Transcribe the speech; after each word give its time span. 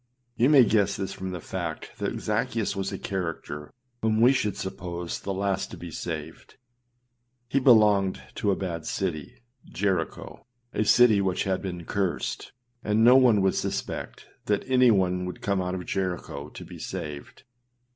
You 0.35 0.49
may 0.49 0.63
guess 0.65 0.95
this 0.97 1.13
from 1.13 1.29
the 1.29 1.39
fact 1.39 1.99
that 1.99 2.19
Zaccheus 2.19 2.75
was 2.75 2.91
a 2.91 2.97
character 2.97 3.71
whom 4.01 4.19
we 4.19 4.33
should 4.33 4.57
suppose 4.57 5.19
the 5.19 5.31
last 5.31 5.69
to 5.69 5.77
be 5.77 5.91
saved. 5.91 6.55
He 7.47 7.59
belonged 7.59 8.19
to 8.33 8.49
a 8.49 8.55
bad 8.55 8.87
city 8.87 9.43
â 9.63 9.71
Jericho 9.73 10.47
â 10.73 10.79
a 10.79 10.85
city 10.85 11.21
which 11.21 11.43
had 11.43 11.61
been 11.61 11.85
cursed, 11.85 12.51
and 12.83 13.03
no 13.03 13.15
one 13.15 13.41
would 13.41 13.53
suspect 13.53 14.25
that 14.45 14.63
anyone 14.67 15.25
would 15.27 15.39
come 15.39 15.61
out 15.61 15.75
of 15.75 15.85
Jericho 15.85 16.49
to 16.49 16.65
be 16.65 16.79
saved. 16.79 17.43